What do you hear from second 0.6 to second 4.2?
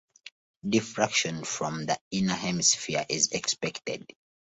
Diffraction from the inner hemisphere is expected.